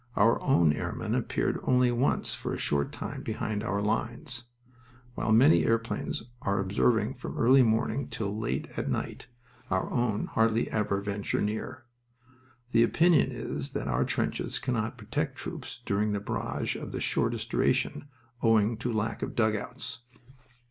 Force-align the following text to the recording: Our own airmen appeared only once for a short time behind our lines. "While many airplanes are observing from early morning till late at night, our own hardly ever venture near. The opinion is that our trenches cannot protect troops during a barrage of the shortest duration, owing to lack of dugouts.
Our 0.15 0.41
own 0.41 0.73
airmen 0.73 1.13
appeared 1.13 1.59
only 1.61 1.91
once 1.91 2.33
for 2.33 2.55
a 2.55 2.57
short 2.57 2.91
time 2.91 3.21
behind 3.21 3.61
our 3.63 3.83
lines. 3.83 4.45
"While 5.13 5.31
many 5.31 5.63
airplanes 5.63 6.23
are 6.41 6.57
observing 6.59 7.13
from 7.17 7.37
early 7.37 7.61
morning 7.61 8.07
till 8.07 8.35
late 8.35 8.67
at 8.77 8.89
night, 8.89 9.27
our 9.69 9.91
own 9.91 10.25
hardly 10.25 10.67
ever 10.71 11.01
venture 11.01 11.39
near. 11.39 11.83
The 12.71 12.81
opinion 12.81 13.29
is 13.31 13.73
that 13.73 13.87
our 13.87 14.03
trenches 14.03 14.57
cannot 14.57 14.97
protect 14.97 15.35
troops 15.35 15.79
during 15.85 16.15
a 16.15 16.19
barrage 16.19 16.75
of 16.75 16.93
the 16.93 16.99
shortest 16.99 17.51
duration, 17.51 18.07
owing 18.41 18.77
to 18.77 18.91
lack 18.91 19.21
of 19.21 19.35
dugouts. 19.35 19.99